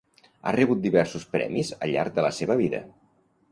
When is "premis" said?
1.35-1.71